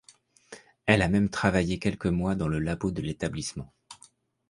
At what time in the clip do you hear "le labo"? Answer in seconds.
2.47-2.89